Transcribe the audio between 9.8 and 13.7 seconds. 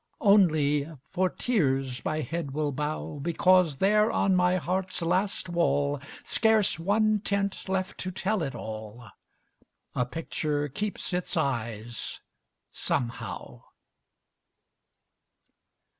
A picture keeps its eyes, somehow.